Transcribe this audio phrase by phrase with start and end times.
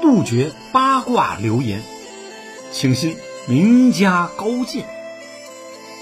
[0.00, 1.82] 杜绝八卦流言，
[2.70, 3.16] 请信
[3.48, 4.86] 名家高见。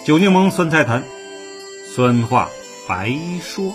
[0.04, 1.03] 酒柠檬酸菜坛，
[1.95, 2.51] 酸话
[2.87, 3.74] 白说。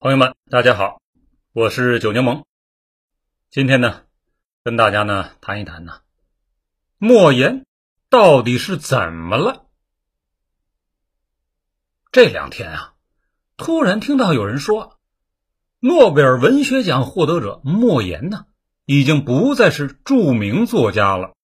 [0.00, 1.00] 朋友们，大家好，
[1.52, 2.42] 我是酒柠檬。
[3.50, 4.02] 今天呢，
[4.64, 6.00] 跟大家呢谈一谈呢，
[6.98, 7.64] 莫言
[8.10, 9.65] 到底是怎么了？
[12.16, 12.94] 这两天啊，
[13.58, 14.96] 突然听到有人说，
[15.80, 18.46] 诺贝尔文学奖获得者莫言呢，
[18.86, 21.34] 已经不再是著名作家了。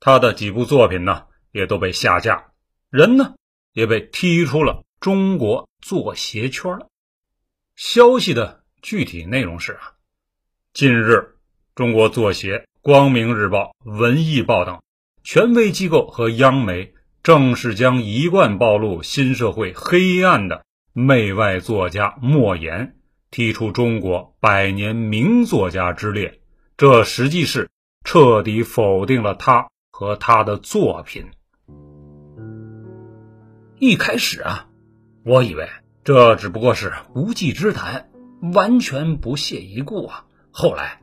[0.00, 2.46] 他的几部作品呢，也都被下架，
[2.88, 3.34] 人呢，
[3.74, 6.88] 也被踢出了中国作协圈了。
[7.76, 9.96] 消息的具体内容是啊，
[10.72, 11.36] 近日，
[11.74, 14.80] 中国作协、光明日报、文艺报等
[15.22, 16.94] 权威机构和央媒。
[17.22, 22.96] 正是将一贯暴露新社会黑暗的媚外作家莫言
[23.30, 26.40] 踢出中国百年名作家之列，
[26.76, 27.70] 这实际是
[28.04, 31.26] 彻底否定了他和他的作品。
[33.78, 34.66] 一开始啊，
[35.24, 35.68] 我以为
[36.02, 38.10] 这只不过是无稽之谈，
[38.52, 40.26] 完全不屑一顾啊。
[40.50, 41.00] 后来，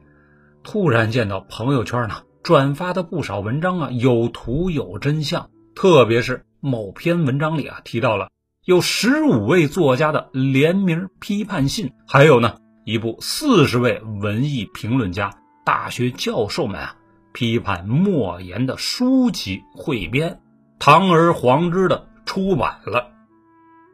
[0.63, 5.49] 突然见到朋友圈呢转发的不少文章啊，有图有真相。
[5.81, 8.31] 特别是某篇文章里啊提到了
[8.65, 15.31] 有十五位作家的联名批判信，还有呢一部四十位文艺评论家、
[15.63, 16.97] 大学教授们啊
[17.31, 20.41] 批判莫言的书籍汇编，
[20.79, 23.11] 堂而皇之的出版了。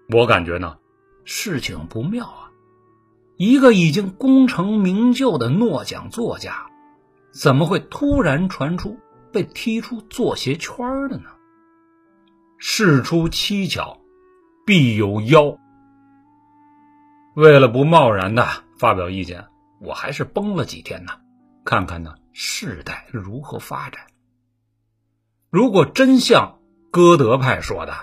[0.09, 0.77] 我感觉呢
[1.23, 2.49] 事情不妙啊，
[3.37, 6.65] 一个已经功成名就的诺奖作家，
[7.31, 8.97] 怎么会突然传出
[9.31, 10.77] 被踢出作协圈
[11.09, 11.25] 的呢？
[12.67, 13.99] 事出蹊跷，
[14.65, 15.55] 必有妖。
[17.35, 18.43] 为了不贸然的
[18.79, 19.45] 发表意见，
[19.79, 21.11] 我还是绷了几天呢，
[21.63, 24.01] 看看呢事态如何发展。
[25.51, 26.57] 如果真像
[26.91, 27.93] 歌德派说的，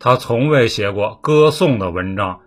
[0.00, 2.40] 他从未写过歌颂的文章，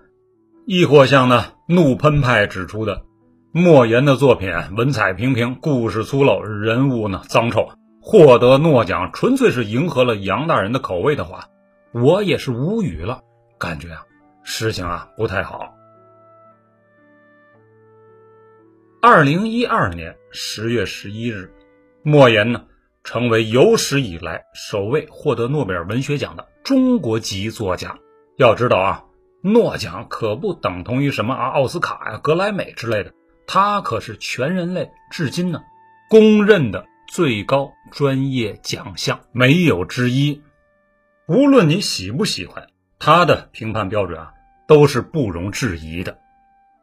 [0.66, 3.06] 亦或像呢怒喷派指出的，
[3.52, 7.70] 莫言的作品文采平平，故事粗陋，人物呢脏臭。
[8.08, 11.50] 获得诺奖纯粹是迎合了杨大人的口味的话，
[11.92, 13.20] 我也是无语了，
[13.58, 14.06] 感觉啊
[14.44, 15.74] 事情啊不太好。
[19.02, 21.52] 二零一二年十月十一日，
[22.04, 22.66] 莫言呢
[23.04, 27.98] 成为有史以来首位获得诺贝尔文学奖的中国籍作家。
[28.38, 29.04] 要知道啊，
[29.42, 33.12] 诺奖可不等同于什么啊奥斯卡呀、格莱美之类的，
[33.48, 35.60] 它可是全人类至今呢
[36.08, 36.86] 公认的。
[37.08, 40.42] 最高专业奖项没有之一，
[41.28, 42.68] 无论你喜不喜欢
[43.00, 44.34] 他的评判标准啊，
[44.68, 46.18] 都是不容置疑的。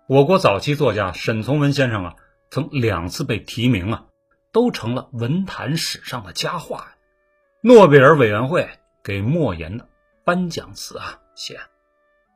[0.09, 2.17] 我国早期作家沈从文先生啊，
[2.51, 4.05] 曾两次被提名啊，
[4.53, 6.95] 都成了文坛史上的佳话。
[7.63, 8.69] 诺贝尔委员会
[9.05, 9.89] 给莫言的
[10.25, 11.61] 颁奖词啊，写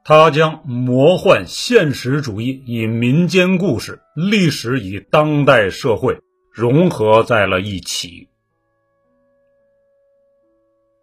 [0.04, 6.19] 他将魔幻现实主义以民间故事、历史与当代社会。
[6.53, 8.31] 融合在了一起。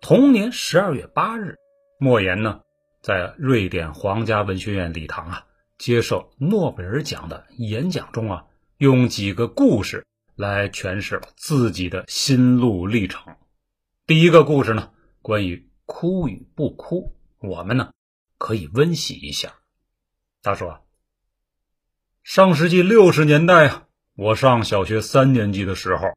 [0.03, 1.55] 同年十二月八日，
[1.97, 2.59] 莫言呢
[3.01, 5.45] 在瑞典皇家文学院礼堂啊
[5.77, 8.45] 接受诺贝尔奖的演讲中啊，
[8.77, 10.05] 用几个故事
[10.35, 13.37] 来诠释了自己的心路历程。
[14.05, 14.91] 第一个故事呢，
[15.21, 17.93] 关于哭与不哭，我们呢
[18.37, 19.53] 可以温习一下。
[20.41, 20.81] 他说，
[22.23, 23.87] 上世纪六十年代啊。
[24.17, 26.09] 我上小学三年级的时候，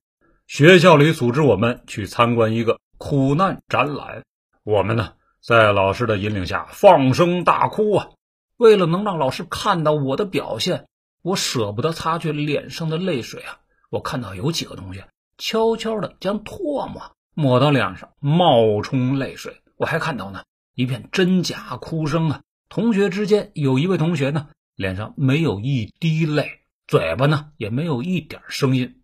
[0.49, 4.23] 学校里组织我们去参观一个苦难展览。
[4.63, 8.09] 我们呢，在老师的引领下放声大哭啊！
[8.57, 10.87] 为了能让老师看到我的表现，
[11.23, 13.59] 我舍不得擦去脸上的泪水啊！
[13.91, 15.09] 我看到有几个同学
[15.39, 19.61] 悄悄的将唾沫抹到脸上，冒充泪水。
[19.77, 20.43] 我还看到呢，
[20.75, 22.41] 一片真假哭声啊！
[22.69, 26.61] 同学之间有一位同学呢，脸上没有一滴泪。
[26.89, 29.01] 嘴巴呢也没有一点声音，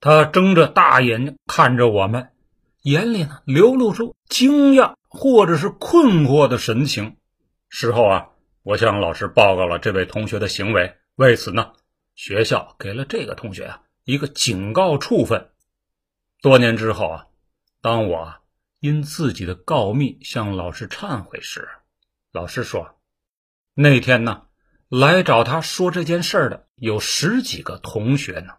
[0.00, 2.30] 他睁着大眼睛看着我们，
[2.82, 7.16] 眼里呢流露出惊讶或者是困惑的神情。
[7.68, 8.28] 事后啊，
[8.62, 11.72] 我向老师报告了这位同学的行为，为此呢，
[12.14, 15.50] 学校给了这个同学啊一个警告处分。
[16.40, 17.26] 多年之后啊，
[17.80, 18.34] 当我
[18.80, 21.68] 因自己的告密向老师忏悔时，
[22.32, 22.98] 老师说，
[23.74, 24.42] 那天呢。
[24.90, 28.54] 来找他说这件事的有十几个同学呢。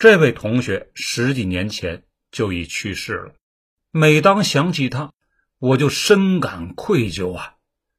[0.00, 3.34] 这位同学十几年前就已去世了。
[3.90, 5.12] 每当想起他，
[5.58, 7.56] 我就深感愧疚啊。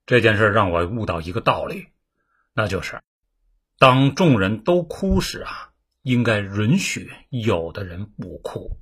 [0.08, 1.90] 这件事让我悟到一个道理，
[2.56, 3.00] 那就是
[3.78, 5.70] 当众人都哭时啊，
[6.02, 8.80] 应该允许有的人不哭；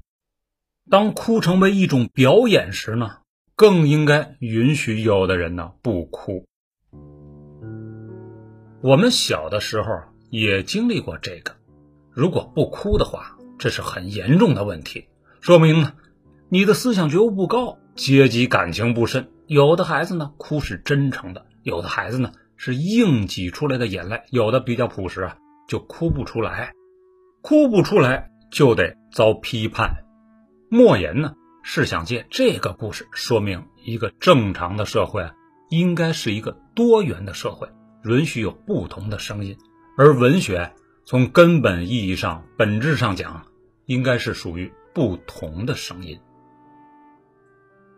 [0.89, 3.17] 当哭成为一种表演时呢，
[3.53, 6.47] 更应该允许有的人呢不哭。
[8.81, 9.89] 我们小的时候
[10.29, 11.58] 也经历过这个，
[12.19, 15.05] 如果不哭的话，这是很严重的问题，
[15.39, 15.93] 说明呢
[16.49, 19.29] 你的思想觉悟不高，阶级感情不深。
[19.47, 25.37] 有的孩子呢哭是真诚的，有的孩子呢是硬挤出来的眼泪，有的比较朴实啊
[25.69, 26.73] 就哭不出来，
[27.41, 30.03] 哭不出来就得遭批判。
[30.69, 35.31] 莫言呢是想借这个故事说明，一个正常的社会啊
[35.69, 37.69] 应该是一个多元的社会。
[38.03, 39.57] 允许有不同的声音，
[39.97, 40.73] 而文学
[41.09, 43.47] 从根本意义上、本质上讲，
[43.87, 46.19] 应该是属于不同的声音。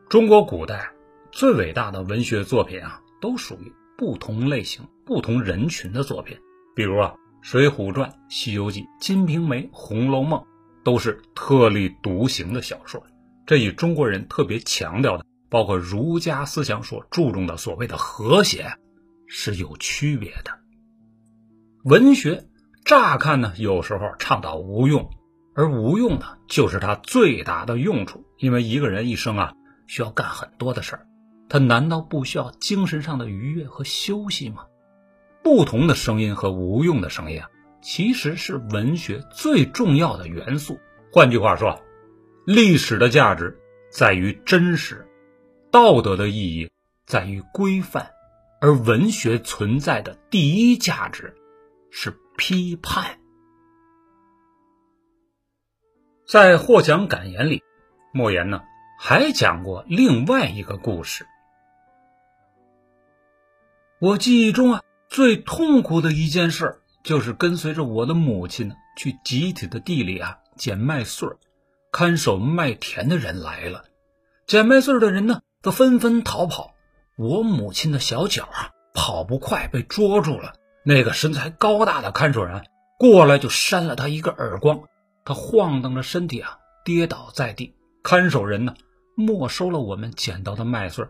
[0.07, 0.93] 中国古代
[1.29, 6.37] 最伟大的文学作品啊，都属于不同类型、不同人群的作品。
[6.73, 10.39] 比如啊，《水浒传》《西游记》《金瓶梅》《红楼梦》，
[10.85, 13.05] 都是特立独行的小说。
[13.45, 18.71] 这与中国人特别强调的，包括儒家思想所注重的所谓的和谐。
[19.27, 20.59] 是有区别的。
[21.83, 22.45] 文学
[22.83, 25.09] 乍看呢，有时候倡导无用，
[25.53, 28.25] 而无用呢，就是它最大的用处。
[28.37, 29.53] 因为一个人一生啊，
[29.87, 31.05] 需要干很多的事儿，
[31.47, 34.65] 他难道不需要精神上的愉悦和休息吗？
[35.43, 37.49] 不同的声音和无用的声音啊，
[37.81, 40.79] 其实是文学最重要的元素。
[41.11, 41.81] 换句话说，
[42.45, 43.59] 历史的价值
[43.91, 45.07] 在于真实，
[45.71, 46.69] 道德的意义
[47.05, 48.11] 在于规范。
[48.63, 51.33] 而文学存在的第一价值
[51.89, 53.19] 是批判。
[56.27, 57.61] 在《获奖感言》里，
[58.11, 58.63] 莫言呢
[58.97, 61.27] 还讲过另外一个故事。
[63.99, 71.37] 我记忆中啊，最痛苦的一件事就是跟随着我的母亲呢去集体的地里啊捡麦穗儿，
[71.91, 73.85] 看守麦田的人来了，
[74.47, 76.73] 捡麦穗的人呢都纷纷逃跑。
[77.17, 80.55] 我母亲的小脚啊，跑不快，被捉住了。
[80.83, 82.65] 那个身材高大的看守人
[82.97, 84.87] 过来就扇了他一个耳光，
[85.25, 87.75] 他晃荡着身体啊，跌倒在地。
[88.03, 88.75] 看守人呢，
[89.15, 91.07] 没收了我们捡到的麦穗，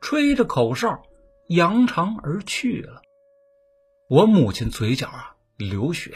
[0.00, 1.02] 吹着口哨，
[1.48, 3.02] 扬长而去了。
[4.08, 6.14] 我母亲嘴角啊流血，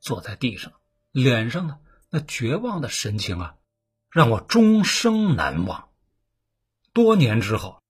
[0.00, 0.72] 坐在地上，
[1.12, 1.78] 脸上呢
[2.10, 3.54] 那绝望的神情啊，
[4.10, 5.88] 让我终生难忘。
[6.92, 7.80] 多年之后。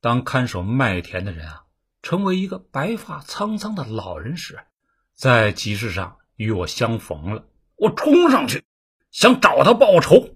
[0.00, 1.64] 当看守麦田的人啊，
[2.08, 4.64] 成为一个白发苍苍的老人时，
[5.12, 7.46] 在集市上与我相逢了。
[7.76, 8.64] 我冲上去，
[9.10, 10.34] 想找他报仇。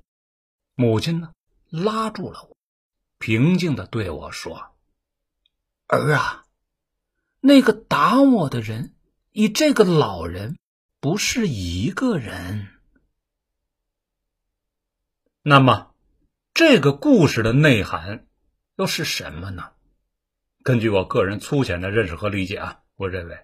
[0.75, 1.33] 母亲呢，
[1.71, 2.59] 拉住了我，
[3.17, 4.75] 平静的对我说
[5.89, 6.45] ：“儿啊，
[7.41, 8.93] 那个打我的人
[9.31, 10.59] 与这个老人
[11.01, 12.69] 不是一个人。”
[15.41, 15.95] 那么，
[16.53, 18.27] 这个故事的内涵。
[18.77, 19.73] 又是什么呢？
[20.63, 23.37] 根据我个人粗浅的认识和理解啊，我认为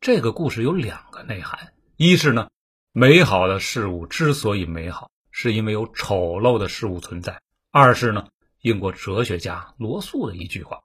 [0.00, 2.50] 这个故事有两个内涵：一是呢，
[2.92, 7.38] 美好的事物之所以美好，是因为有丑陋的事物存在；
[7.70, 8.28] 二是呢，
[8.60, 10.82] 英国哲学家罗素的一句话：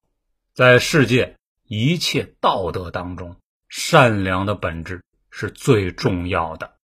[0.54, 3.36] 在世界一切道德当中，
[3.68, 6.78] 善良的本质是最重要的。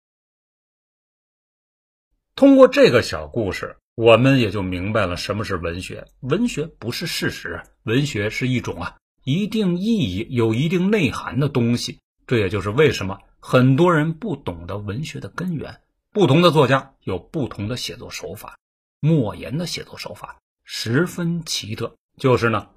[2.33, 3.77] 通过这个小故事。
[3.97, 6.05] 我们也就明白了什么是文学。
[6.19, 11.99] 文学不是事实，文学是一种啊一定意义、有一定内涵的东西。
[12.27, 15.81] 这也就是为什么很多人不懂得文学的根源。
[16.11, 18.59] 不同的作家有不同的写作手法。
[18.99, 22.69] 莫言的写作手法十分奇特，就是呢，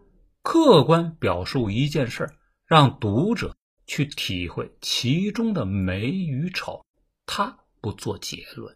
[0.43, 2.31] 客观表述一件事
[2.65, 3.55] 让读者
[3.87, 6.87] 去体会其中的美与丑，
[7.27, 8.75] 他不做结论，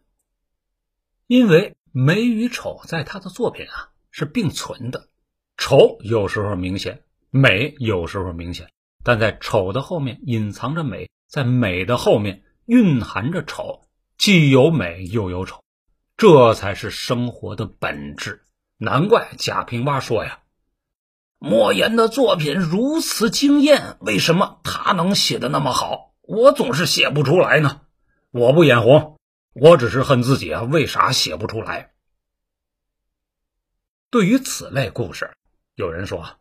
[1.26, 1.74] 因为。
[1.96, 5.10] 美与丑在他的作品啊是并存的，
[5.56, 8.68] 丑有时候明显，美有时候明显，
[9.04, 13.82] 但在丑的后面隐藏着美，在美的后面蕴含着丑，
[14.18, 15.62] 既有美又有丑，
[16.16, 18.42] 这才是生活的本质。
[18.76, 20.40] 难怪贾平凹说呀
[21.38, 27.82] ：“莫言的作品如此惊艳，为什么他能写的那么好，我总是写不出来呢？”
[28.34, 29.13] 我不眼红。
[29.54, 31.92] 我只是恨自己啊，为啥写不出来？
[34.10, 35.30] 对于此类故事，
[35.76, 36.38] 有人说，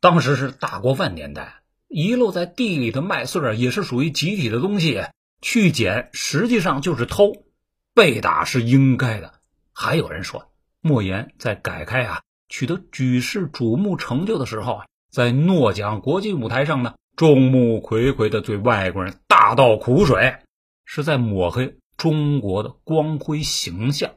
[0.00, 5.02] 当时是大锅饭年代，遗落在地里的麦穗也是属于集体的东西，
[5.40, 7.46] 去捡实际上就是偷，
[7.94, 9.40] 被打是应该的。
[9.72, 20.36] 还有人说，莫言在改开啊取得举世瞩目成就的时候啊，在诺奖国际舞台上呢，众目睽睽的对外国人大倒苦水，
[20.84, 24.16] 是在抹黑中国的光辉形象。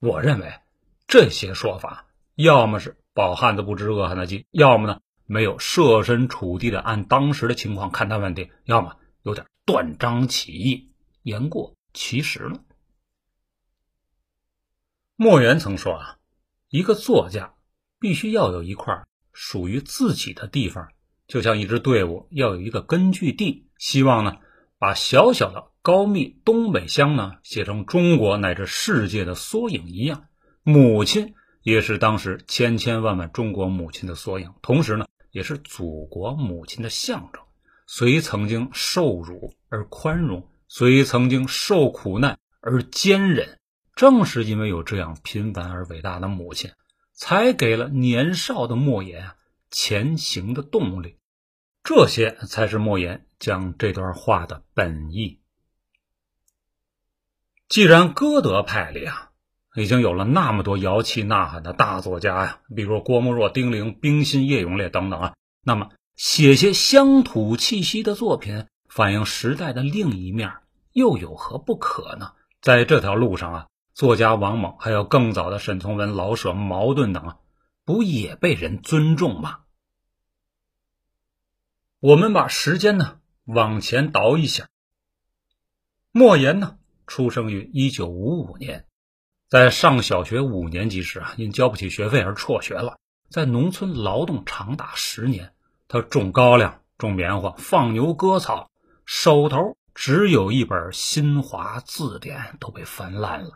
[0.00, 0.52] 我认为
[1.06, 10.90] 这些说法，要么是饱汉子不知饿汉子饥，要么呢没有设身处地的按当时的情况看待问题，要么有点断章取义、
[11.22, 12.64] 言过其实了。
[15.14, 16.18] 莫言曾说啊，
[16.68, 17.54] 一个作家
[18.00, 20.88] 必须要有一块属于自己的地方，
[21.28, 23.68] 就像一支队伍要有一个根据地。
[23.78, 24.38] 希望呢，
[24.78, 30.26] 把小小的高密东北乡呢写成中国乃至世界的缩影一样。
[30.62, 37.42] 母亲也是当时千千万万中国母亲的缩影，同时呢，也是祖国母亲的象征。
[37.86, 43.58] 虽曾经受辱而宽容，虽曾经受苦难而坚忍。
[43.96, 46.70] 正是因为有这样平凡而伟大的母亲，
[47.14, 49.36] 才给了年少的莫言啊
[49.70, 51.16] 前行的动力。
[51.82, 55.40] 这些才是莫言讲这段话的本意。
[57.68, 59.30] 既然歌德派里啊
[59.74, 70.50] 已经有了那么多摇旗呐喊的大作家呀，比如郭沫若、丁玲、冰心、叶永烈等等啊，那么写些乡土气息的作品，反映时代的另一面，
[70.92, 72.32] 又有何不可呢？
[72.60, 73.66] 在这条路上啊。
[73.94, 77.36] 作家王猛，还有更早的沈从文、老舍、茅盾等啊，
[77.84, 79.60] 不也被人尊重吗？
[81.98, 84.68] 我们把时间呢往前倒一下，
[86.12, 88.84] 莫言呢出生于一九五五年，
[89.48, 92.98] 在上小学五年级时啊，因交不起学费而辍学了，
[93.30, 95.52] 在农村劳动长达十年，
[95.88, 98.70] 他种高粱、种棉花、放牛割草，
[99.04, 103.54] 手头只有一本新华字典，都被翻烂了。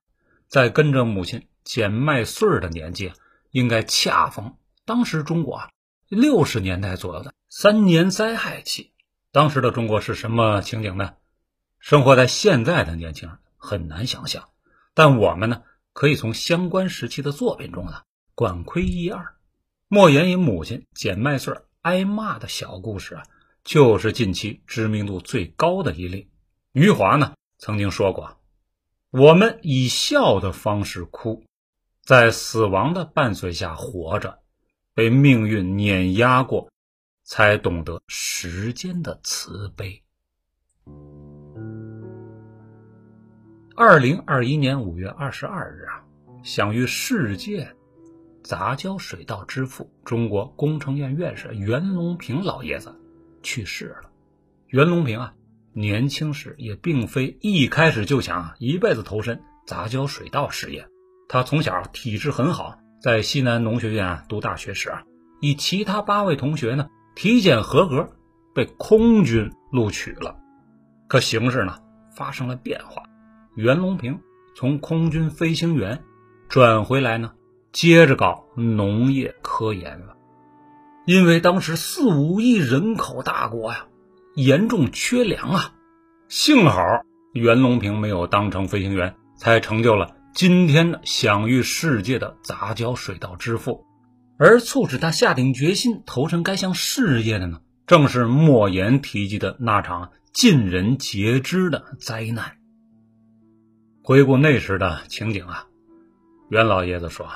[0.48, 3.12] 在跟着母亲捡麦穗儿的年纪，
[3.50, 5.70] 应该恰逢当时中国啊
[6.08, 8.92] 六十年代左右的三年灾害期。
[9.30, 11.14] 当时的中国是什么情景呢？
[11.78, 14.48] 生活在现在的年轻人很难想象，
[14.92, 18.02] 但我们呢可以从相关时期的作品中呢
[18.34, 19.36] 管窥一二。
[19.86, 23.22] 莫言与母亲捡麦穗挨骂的小故事啊，
[23.62, 26.28] 就是近期知名度最高的一例。
[26.72, 28.36] 余华呢曾经说过。
[29.10, 31.44] 我们以笑的方式哭，
[32.02, 34.40] 在死亡的伴随下活着，
[34.94, 36.70] 被命运碾压过，
[37.22, 40.02] 才懂得时间的慈悲。
[43.74, 46.04] 二零二一年五月二十二日啊，
[46.42, 47.74] 享誉世界
[48.42, 52.94] 杂交水稻之父、中国工程院院士袁隆平老爷子
[53.42, 54.10] 去世了。
[54.68, 55.34] 袁隆平啊。
[55.74, 60.86] 年轻时也并非一开始就想一辈子投身杂交水稻事业。
[61.30, 65.02] 他从小体质很好，在西南农学院读大学时啊，
[65.40, 68.06] 与其他八位同学呢体检合格，
[68.54, 70.36] 被空军录取了。
[71.08, 71.78] 可形势呢
[72.14, 73.02] 发生了变化，
[73.54, 74.20] 袁隆平
[74.54, 76.02] 从空军飞行员
[76.48, 77.32] 转回来呢，
[77.72, 80.16] 接着搞农业科研了。
[81.06, 83.86] 因为当时四五亿人口大国呀。
[84.34, 85.74] 严重缺粮啊！
[86.26, 86.80] 幸好
[87.34, 93.84] 袁隆平没有当成飞行员，才成就了今天的享誉世界的杂交水稻之父。
[94.38, 102.56] 而促使他下定决心投身该项事业的呢，正是莫言提及的那场尽人皆知的灾难。
[104.04, 105.66] 回顾那时的情景啊，
[106.48, 107.28] 袁老爷子说：“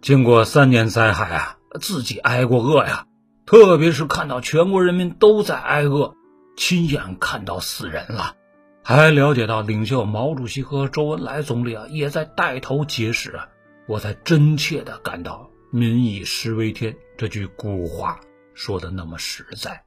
[0.00, 3.06] 经过三年灾害啊，自己挨过饿呀。”
[3.46, 6.14] 特别是看到全国人民都在挨饿，
[6.56, 8.36] 亲眼看到死人了，
[8.82, 13.48] 还了解到领袖毛主席和周恩来总理啊也在带头节食啊，
[13.86, 18.18] 我才真切的感到“民以食为天”这句古话
[18.54, 19.84] 说的那么实在。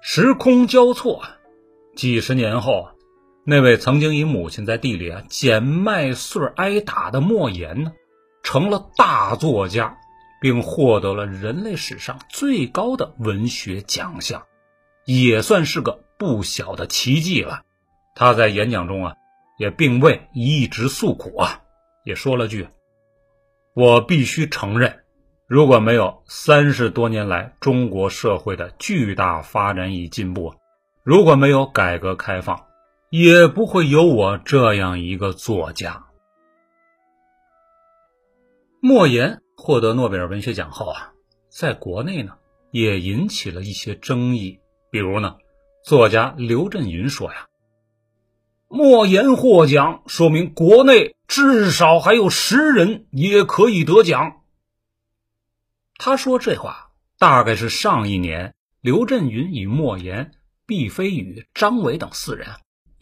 [0.00, 1.22] 时空交错，
[1.94, 2.88] 几十年后，
[3.44, 7.92] 那位曾经以母亲在地里啊捡麦穗挨打的莫言呢，
[8.42, 9.98] 成了大作家。
[10.42, 14.42] 并获得了人类史上最高的文学奖项，
[15.04, 17.62] 也算是个不小的奇迹了。
[18.16, 19.14] 他在演讲中啊，
[19.56, 21.60] 也并未一直诉苦啊，
[22.04, 22.66] 也说了句
[23.72, 25.04] ：“我必须承认，
[25.46, 30.56] 如果没有三十多年来中国社会的巨大发展与进步，
[31.04, 32.64] 如果没有改革开放，
[33.12, 36.06] 也不会有我这样一个作家。”
[38.82, 39.38] 莫言。
[39.54, 41.12] 获得诺贝尔文学奖后啊，
[41.48, 42.32] 在国内呢
[42.72, 44.58] 也引起了一些争议。
[44.90, 45.36] 比如呢，
[45.84, 47.46] 作家刘震云说呀
[48.66, 54.42] ：“莫言获奖，说明国内至少还有十人也可以得奖。
[55.96, 56.90] 他说这话
[57.20, 60.32] 大概是上一年刘震云与莫言、
[60.66, 62.48] 毕飞宇、张伟等四人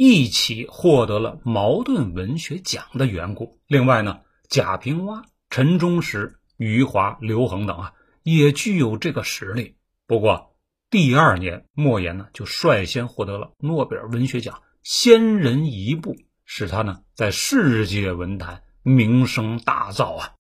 [0.03, 3.61] 一起获得了茅盾文学奖的缘故。
[3.67, 7.93] 另外呢，贾平凹、陈忠实、余华、刘恒等啊，
[8.23, 9.77] 也具有这个实力。
[10.07, 10.57] 不过
[10.89, 16.17] 第二年，莫言呢就率先获得了诺贝尔文学奖，先人一步。
[16.47, 20.33] 使他呢在世界文坛名声大噪啊！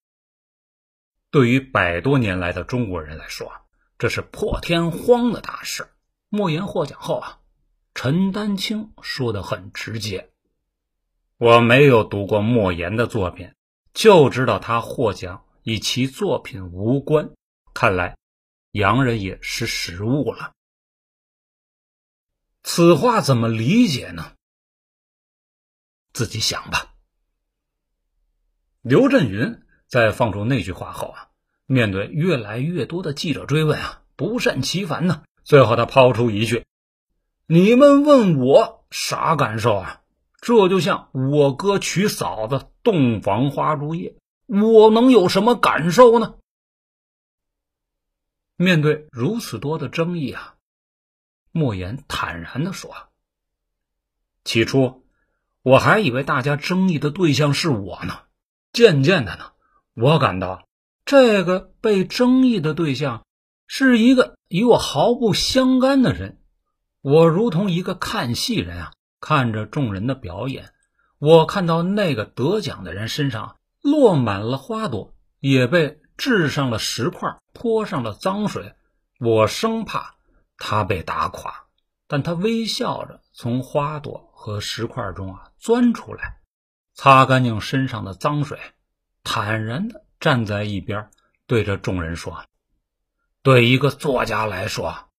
[1.30, 3.60] 对于百多年来的中国人来说啊，
[3.98, 5.86] 这是破天荒的大事。
[6.30, 7.39] 莫言获奖后啊，
[7.94, 10.30] 陈丹青说的很直接
[11.37, 13.52] ：“我没有读过莫言的作品，
[13.92, 17.30] 就知道他获奖与其作品无关。
[17.75, 18.16] 看来
[18.73, 20.52] 洋人也识时务了。”
[22.62, 24.32] 此话怎么理解呢？
[26.12, 26.94] 自己想吧。
[28.82, 31.28] 刘震云在放出那句话后啊，
[31.66, 35.23] 面对越来越多的记者追问啊，不胜其烦呢。
[35.44, 36.64] 最后他抛出一句
[37.52, 40.02] ：“你们问我啥感受啊？
[40.40, 44.14] 这就像我哥娶嫂子洞房花烛夜，
[44.47, 46.37] 我能有什么感受呢？”
[48.54, 50.54] 面对如此多的争议啊，
[51.50, 52.95] 莫言坦然的说
[54.45, 55.04] ：“起初。”
[55.62, 58.21] 我还以为大家争议的对象是我呢，
[58.73, 59.50] 渐渐的呢，
[59.95, 60.69] 我感到
[61.04, 63.26] 这个被争议的对象
[63.66, 66.39] 是一个与我毫不相干的人。
[67.02, 70.73] 我如同一个看戏人啊，看着众人的表演，
[71.19, 78.75] 我看到那个得奖的人身上落满了花朵，也被掷上了石块，泼上了脏水，
[79.19, 80.14] 我生怕
[80.57, 81.66] 他被打垮，
[82.07, 84.28] 但他微笑着从花朵。
[84.42, 86.40] 和石块中啊钻出来，
[86.95, 88.59] 擦干净身上的脏水，
[89.23, 91.11] 坦然的站在一边，
[91.47, 92.43] 对着众人说
[93.45, 95.09] ：“对一个作家来说，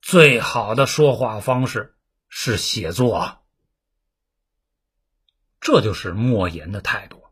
[0.00, 1.94] 最好的说话方式
[2.28, 3.38] 是写作。”
[5.60, 7.22] 这就是莫言的态度。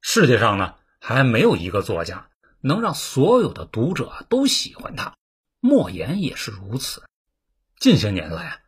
[0.00, 2.28] 世界上呢，还没有一个作家
[2.60, 5.14] 能让所有的读者都喜欢他，
[5.60, 7.02] 莫言也是如此。
[7.78, 8.58] 近些年来啊。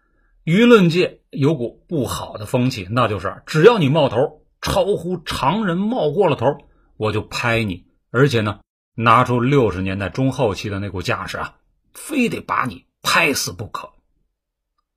[0.44, 6.58] 舆论界有股不好的风气，那就是只要你冒头超乎常人冒过了头，
[6.98, 8.60] 我就拍你，而且呢，
[8.94, 11.56] 拿出六十年代中后期的那股架势啊，
[11.94, 13.92] 非得把你拍死不可。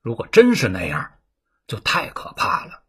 [0.02, 1.12] 如果真是那样，
[1.68, 2.82] 就太可怕了。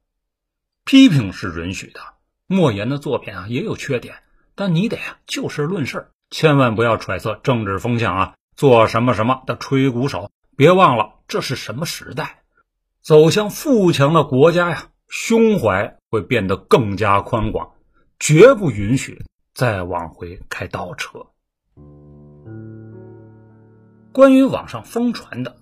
[0.85, 2.01] 批评是允许的，
[2.47, 4.23] 莫言的作品啊也有缺点，
[4.55, 10.31] 但你得啊就事论事，千万不要揣测政治风向啊，做什么什么的吹鼓手。
[10.57, 12.43] 别忘了这是什么时代。
[13.03, 17.75] 走向富强的国家呀，胸怀会变得更加宽广，
[18.21, 21.27] 绝不允许再往回开倒车。
[24.19, 25.59] 关于网上疯传的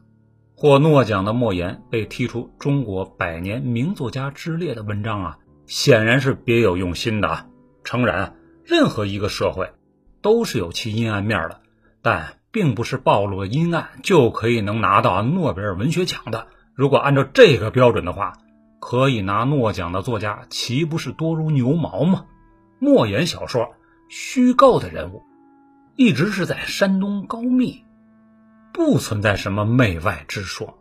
[0.55, 7.47] 获诺奖的莫言被踢出中国百年名作家之列的文章啊，显然是别有用心的啊。
[7.85, 9.71] 诚然，任何一个社会
[10.23, 11.61] 都是有其阴暗面的，
[12.01, 16.47] 但并不是暴露了阴暗就可以能拿到诺贝尔文学奖的。
[16.75, 18.39] 如果按照这个标准的话，
[18.81, 22.25] 可以拿诺奖的作家岂不是多如牛毛吗？
[22.79, 23.75] 莫言小说
[24.09, 25.23] 虚构的人物，
[25.95, 27.85] 一直是在山东高密，
[28.77, 30.77] 不存在什么媚外之说。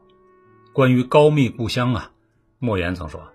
[0.74, 2.12] 关于高密故乡啊，
[2.60, 3.32] 莫言曾说：“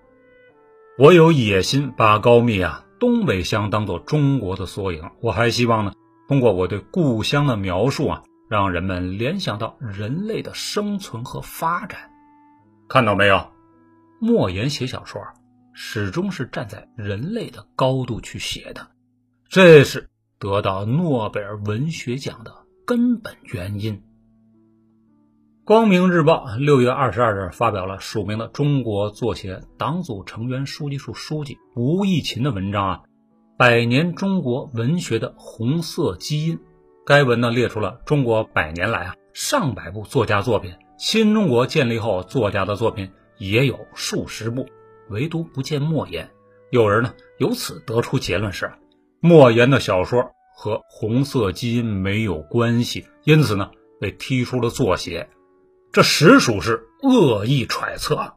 [0.98, 5.12] 我有野心把高密啊东北乡当做中国的缩影。
[5.22, 5.94] 我还希望呢，
[6.28, 12.10] 通过我对故乡的描述啊，让人们联想到人类的生存和发展。”
[12.86, 13.50] 看到没有，
[14.20, 15.22] 莫言写小说
[15.72, 18.88] 始终是站在人类的高度去写的，
[19.48, 24.02] 这是得到诺贝尔文学奖的根本原因。
[25.70, 33.00] 光明日报六月二十二日发表了署名的中国作协党组成员书记处书记吴义勤的文章啊，
[33.56, 36.56] 《百年中国文学的红色基因》。
[37.06, 40.74] 该文呢列出了中国百年来啊上百部作家作品。
[40.98, 44.66] 新中国建立后，作家的作品也有数十部，
[45.09, 46.30] 唯独不见莫言。
[46.70, 48.72] 有人呢由此得出结论是，
[49.20, 55.28] 莫言的小说和红色基因没有关系，因此呢被踢出了作协。
[55.92, 58.35] 这实属是恶意揣测啊。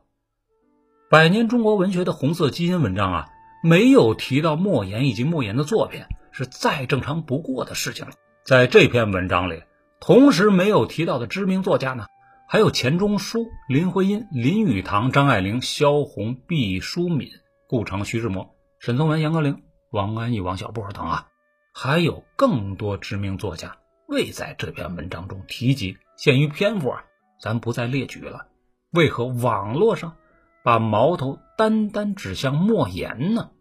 [1.09, 3.29] 百年中国文学的红色基因文章啊，
[3.63, 8.13] 没有提到莫言以及莫言的作品，是再正常不过的事情了。
[8.43, 9.61] 在这篇文章里，
[9.99, 12.07] 同时没有提到的知名作家呢？
[12.49, 17.29] 还有钱钟书、林徽因、林语堂、张爱玲、萧红、毕淑敏、
[17.67, 19.59] 顾城、徐志摩、沈从文、杨歌苓、
[19.91, 21.27] 王安忆、王小波等啊，
[21.71, 25.97] 还有更多知名作家未在这篇文章中提及。
[26.15, 27.03] 限于篇幅啊，
[27.39, 28.47] 咱不再列举了。
[28.91, 30.15] 为何网络上
[30.63, 33.51] 把矛头单单指向莫言呢？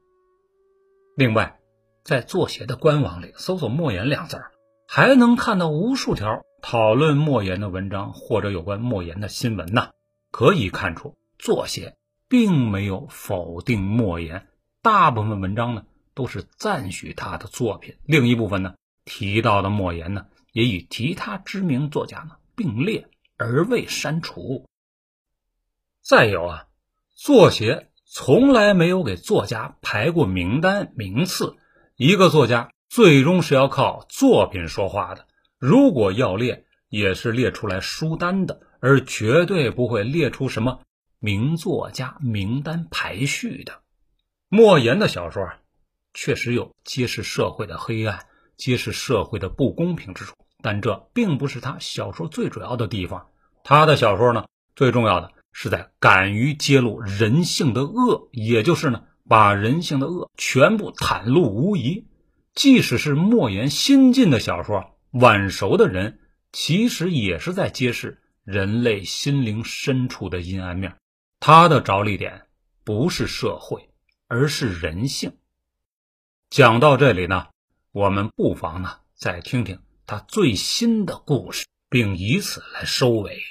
[1.16, 1.58] 另外，
[2.04, 4.52] 在作协的官网里搜索“莫言”两字儿，
[4.88, 9.90] 还能看到无数条讨论莫言的文章或者有关莫言的新闻呢。
[10.30, 11.96] 可以看出，作协
[12.28, 14.48] 并没有否定莫言，
[14.80, 17.96] 大部分文章呢都是赞许他的作品。
[18.04, 24.68] 另一部分呢提到的莫言呢，也与其他知名作家呢并列而未删除。
[26.02, 26.66] 再有啊，
[27.14, 31.56] 作协从来没有给作家排过名单名次。
[31.96, 35.26] 一个作家最终是要靠作品说话的，
[35.58, 40.80] 如果要列，也是列出来书单的，而绝对不会列出什么
[41.20, 43.80] 名作家名单排序的。
[44.48, 45.48] 莫言的小说
[46.12, 53.28] 确实有揭示社会的黑暗、揭示社会的不公平之处，但这并不是他小说最主要的地方。
[53.64, 54.46] 他的小说呢，
[54.76, 59.04] 最重要的是在敢于揭露人性的恶，也就是呢。
[59.28, 62.06] 把人性的恶全部袒露无遗，
[62.54, 64.80] 即使是莫言新近的小说
[65.12, 66.12] 《晚熟的人》，
[66.52, 70.96] 其实也是在揭示人类心灵深处的阴暗面。
[71.38, 72.42] 他的着力点
[72.84, 73.88] 不是社会，
[74.26, 75.32] 而是人性。
[76.50, 77.46] 讲到这里呢，
[77.92, 83.42] 我们不妨呢再听听他最新的故事，并以此来收尾。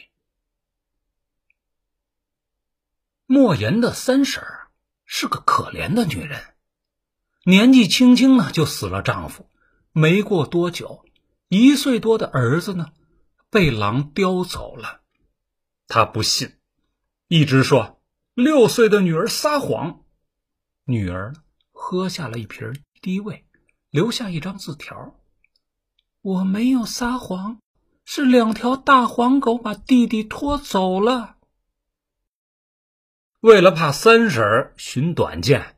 [3.25, 4.59] 莫言的三婶儿。
[5.13, 6.55] 是个可怜的女人，
[7.43, 9.49] 年纪轻轻呢就死了丈夫，
[9.91, 11.05] 没过多久，
[11.49, 12.93] 一岁多的儿子呢
[13.49, 15.01] 被狼叼走了。
[15.85, 16.57] 她不信，
[17.27, 18.01] 一直说
[18.33, 20.05] 六岁的女儿撒谎。
[20.85, 21.33] 女儿
[21.73, 23.45] 喝下了一瓶低位，
[23.89, 25.20] 留下一张字条
[26.21, 27.59] ：“我没有撒谎，
[28.05, 31.37] 是两条大黄狗把弟弟拖走了。”
[33.41, 35.77] 为了怕三婶寻短见，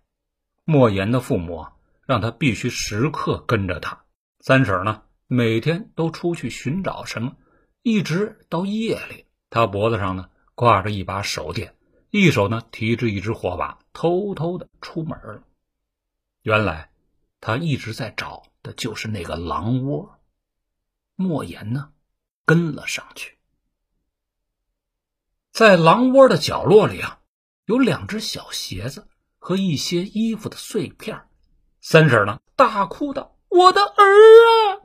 [0.66, 1.68] 莫言的父母
[2.06, 4.04] 让他必须时刻跟着他。
[4.42, 7.38] 三婶呢，每天都出去寻找什么，
[7.82, 11.78] 一直到夜里，他脖子上呢挂着一把手电，
[12.10, 15.44] 一手呢提着一只火把，偷偷的出门了。
[16.42, 16.92] 原来
[17.40, 20.20] 他一直在找的就是那个狼窝。
[21.16, 21.92] 莫言呢，
[22.46, 23.38] 跟了上去，
[25.52, 27.20] 在狼窝的角落里啊。
[27.66, 29.08] 有两只小鞋子
[29.40, 31.22] 和一些衣服的碎片，
[31.80, 34.84] 三婶呢大哭道：“我的儿啊！”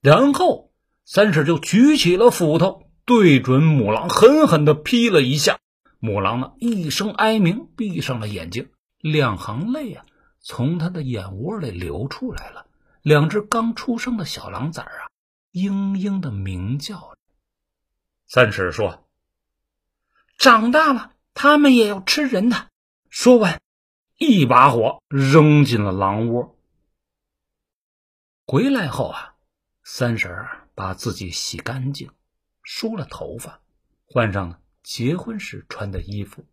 [0.00, 0.72] 然后
[1.04, 5.58] 三婶就举起了斧头，对准母狼狠狠的劈了一下。
[5.98, 10.06] 母狼呢一声哀鸣，闭上了眼睛，两行泪啊
[10.40, 12.64] 从他的眼窝里流出来了。
[13.02, 15.09] 两只刚出生的小狼崽啊，
[15.52, 17.18] 嘤嘤的鸣叫着。
[18.26, 19.08] 三婶说
[20.38, 22.68] ：“长大了。”他们也要吃人的。
[23.08, 23.62] 说完，
[24.18, 26.58] 一把火扔进了狼窝。
[28.44, 29.36] 回来后啊，
[29.84, 30.30] 三婶
[30.74, 32.10] 把自己洗干净，
[32.62, 33.62] 梳了头发，
[34.04, 36.44] 换上了结婚时穿的衣服，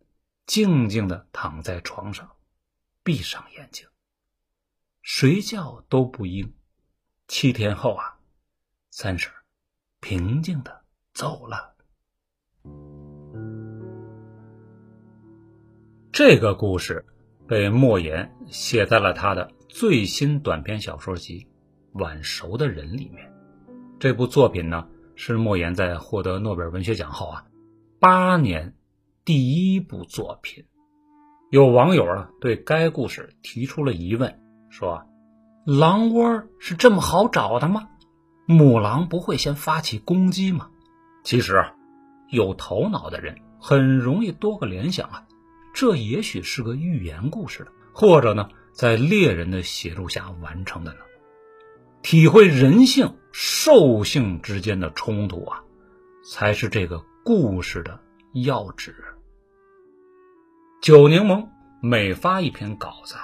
[0.46, 2.36] 静静的躺在床上，
[3.02, 3.86] 闭上眼睛，
[5.02, 6.54] 睡觉都不应。
[7.26, 8.17] 七天后啊，
[9.00, 9.30] 三婶
[10.00, 10.80] 平静的
[11.14, 11.76] 走了。
[16.10, 17.06] 这个故事
[17.46, 21.46] 被莫言写在了他的最新短篇小说集
[22.00, 23.32] 《晚熟的人》里面。
[24.00, 27.46] 这部作品呢，是莫言在获得诺贝尔文学奖后啊，
[28.00, 28.74] 八年
[29.24, 30.66] 第一部作品。
[31.52, 35.06] 有网友啊对该故事提出了疑问，说
[35.64, 37.88] ：“狼窝是这么好找的吗？
[38.48, 40.70] 母狼不会先发起攻击吗？”
[41.22, 41.74] 其实啊，
[42.30, 45.26] 有头脑的人很容易多个联想啊。
[45.74, 51.00] 这也许是个寓言故事的，或者呢，在猎人的协助下完成的呢？
[52.00, 55.62] 体会人性兽性之间的冲突啊，
[56.24, 58.00] 才是这个故事的
[58.32, 58.94] 要旨。
[60.80, 61.46] 九柠檬
[61.82, 63.14] 每发一篇稿子，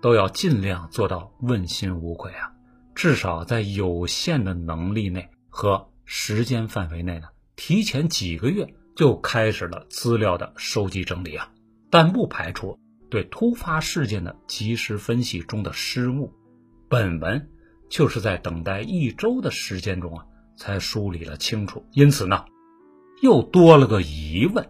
[0.00, 2.50] 都要尽量做到问心无愧啊，
[2.98, 11.48] 至少在有限的能力内和时间范围内呢，提前几个月就开始了资料的收集整理啊。
[11.90, 12.76] 但不排除
[13.08, 16.32] 对突发事件的及时分析中的失误。
[16.88, 17.48] 本文
[17.88, 21.86] 就是在等待一周的时间中啊，才梳理了清楚。
[21.92, 22.46] 因此呢，
[23.22, 24.68] 又多了个疑问，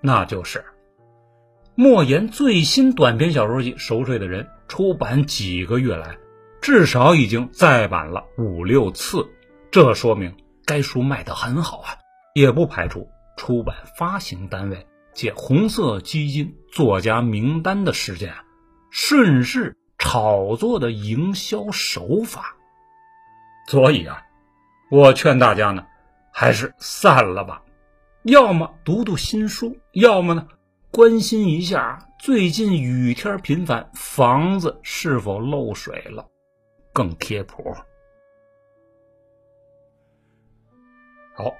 [0.00, 0.64] 那就是
[1.76, 6.18] 莫言最新短篇小说集《熟睡的人》出版几个月来，
[6.68, 9.26] 至少已经再版了五六次，
[9.70, 11.96] 这说明该书卖得很好啊，
[12.34, 18.44] 也不排除出版发行单位借红色基金作家名单的事件啊，
[18.90, 22.54] 顺势炒作的营销手法。
[23.68, 24.20] 所以啊，
[24.90, 25.86] 我劝大家呢，
[26.30, 27.62] 还是散了吧，
[28.24, 30.46] 要么读读新书，要么呢。
[30.90, 36.26] 关心一下，最近雨天频繁，房子是否漏水了？
[36.98, 37.72] 更贴谱。
[41.32, 41.54] 好，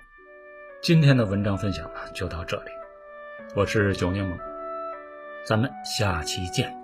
[0.83, 2.71] 今天的文章分享呢就到这里。
[3.55, 4.37] 我是九柠檬，
[5.47, 6.78] 咱们下期见。